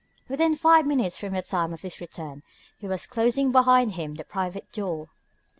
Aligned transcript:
Within 0.27 0.55
five 0.55 0.87
minutes 0.87 1.15
from 1.15 1.33
the 1.33 1.43
time 1.43 1.71
of 1.73 1.81
his 1.83 2.01
return 2.01 2.41
he 2.75 2.87
was 2.87 3.05
closing 3.05 3.51
behind 3.51 3.91
him 3.91 4.15
the 4.15 4.23
private 4.23 4.71
door. 4.71 5.09